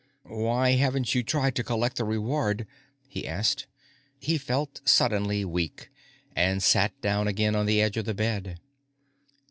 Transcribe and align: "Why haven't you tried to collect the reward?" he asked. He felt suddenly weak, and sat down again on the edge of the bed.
"Why 0.25 0.71
haven't 0.71 1.13
you 1.13 1.21
tried 1.21 1.53
to 1.57 1.63
collect 1.63 1.97
the 1.97 2.05
reward?" 2.05 2.65
he 3.07 3.27
asked. 3.27 3.67
He 4.19 4.39
felt 4.39 4.81
suddenly 4.83 5.45
weak, 5.45 5.91
and 6.35 6.63
sat 6.63 6.99
down 7.01 7.27
again 7.27 7.55
on 7.55 7.67
the 7.67 7.79
edge 7.83 7.97
of 7.97 8.05
the 8.05 8.15
bed. 8.15 8.59